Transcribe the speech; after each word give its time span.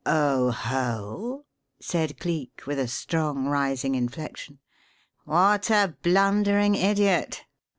"Oho!" 0.03 1.45
said 1.79 2.19
Cleek, 2.19 2.63
with 2.65 2.79
a 2.79 2.87
strong 2.87 3.45
rising 3.45 3.93
inflection. 3.93 4.57
"What 5.25 5.69
a 5.69 5.95
blundering 6.01 6.73
idiot! 6.73 7.43